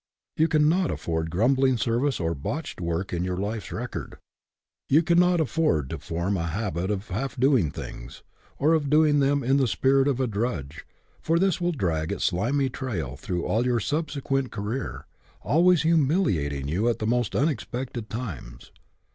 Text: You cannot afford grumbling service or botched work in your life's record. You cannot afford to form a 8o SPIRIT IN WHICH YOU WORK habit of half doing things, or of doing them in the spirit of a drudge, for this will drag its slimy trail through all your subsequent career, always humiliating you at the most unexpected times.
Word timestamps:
You 0.35 0.47
cannot 0.47 0.89
afford 0.89 1.29
grumbling 1.29 1.77
service 1.77 2.19
or 2.19 2.33
botched 2.33 2.81
work 2.81 3.13
in 3.13 3.23
your 3.23 3.37
life's 3.37 3.71
record. 3.71 4.17
You 4.89 5.03
cannot 5.03 5.39
afford 5.39 5.91
to 5.91 5.99
form 5.99 6.37
a 6.37 6.39
8o 6.39 6.41
SPIRIT 6.41 6.41
IN 6.41 6.41
WHICH 6.41 6.41
YOU 6.41 6.41
WORK 6.41 6.63
habit 6.63 6.91
of 6.91 7.07
half 7.09 7.39
doing 7.39 7.69
things, 7.69 8.23
or 8.57 8.73
of 8.73 8.89
doing 8.89 9.19
them 9.19 9.43
in 9.43 9.57
the 9.57 9.67
spirit 9.67 10.07
of 10.07 10.19
a 10.19 10.25
drudge, 10.25 10.87
for 11.21 11.37
this 11.37 11.61
will 11.61 11.71
drag 11.71 12.11
its 12.11 12.25
slimy 12.25 12.67
trail 12.67 13.15
through 13.15 13.45
all 13.45 13.63
your 13.63 13.79
subsequent 13.79 14.51
career, 14.51 15.05
always 15.43 15.83
humiliating 15.83 16.67
you 16.67 16.89
at 16.89 16.97
the 16.97 17.05
most 17.05 17.35
unexpected 17.35 18.09
times. 18.09 18.71